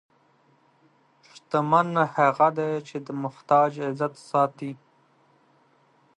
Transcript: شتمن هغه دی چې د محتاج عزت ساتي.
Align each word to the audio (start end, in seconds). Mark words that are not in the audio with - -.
شتمن 1.31 1.89
هغه 2.15 2.47
دی 2.57 2.71
چې 2.87 2.97
د 3.05 3.07
محتاج 3.23 3.71
عزت 3.87 4.13
ساتي. 4.29 4.71